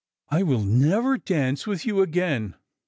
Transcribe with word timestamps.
"I 0.29 0.41
will 0.41 0.63
never 0.63 1.19
dance 1.19 1.67
with 1.67 1.85
you 1.85 2.01
again." 2.01 2.55